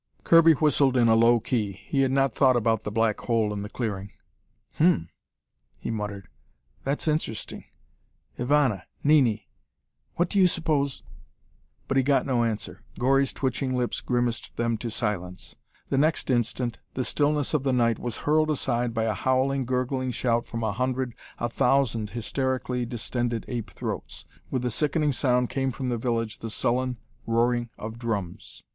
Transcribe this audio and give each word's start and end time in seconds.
Kirby 0.23 0.53
whistled 0.53 0.97
in 0.97 1.07
a 1.07 1.13
low 1.13 1.39
key. 1.39 1.73
He 1.73 1.99
had 2.01 2.09
not 2.11 2.33
thought 2.33 2.55
about 2.55 2.81
the 2.85 2.91
black 2.91 3.19
hole 3.19 3.53
in 3.53 3.61
the 3.61 3.69
clearing. 3.69 4.09
"Hum," 4.79 5.09
he 5.77 5.91
muttered, 5.91 6.27
"that's 6.83 7.07
interesting. 7.07 7.65
Ivana, 8.39 8.85
Nini, 9.03 9.47
what 10.15 10.27
do 10.27 10.39
you 10.39 10.47
suppose" 10.47 11.03
But 11.87 11.97
he 11.97 12.01
got 12.01 12.25
no 12.25 12.43
answer. 12.43 12.81
Gori's 12.97 13.31
twitching 13.31 13.77
lips 13.77 14.01
grimaced 14.01 14.57
them 14.57 14.75
to 14.79 14.89
silence. 14.89 15.55
The 15.89 15.99
next 15.99 16.31
instant, 16.31 16.79
the 16.95 17.05
stillness 17.05 17.53
of 17.53 17.61
the 17.61 17.71
night 17.71 17.99
was 17.99 18.17
hurled 18.25 18.49
aside 18.49 18.95
by 18.95 19.03
a 19.03 19.13
howling, 19.13 19.65
gurgling 19.65 20.09
shout 20.09 20.47
from 20.47 20.63
a 20.63 20.71
hundred, 20.71 21.13
a 21.37 21.47
thousand 21.47 22.09
hysterically 22.09 22.87
distended 22.87 23.45
ape 23.47 23.69
throats. 23.69 24.25
With 24.49 24.63
the 24.63 24.71
sickening 24.71 25.11
sound 25.11 25.51
came 25.51 25.69
from 25.69 25.89
the 25.89 25.97
village 25.99 26.39
the 26.39 26.49
sullen 26.49 26.97
roaring 27.27 27.69
of 27.77 27.99
drums. 27.99 28.63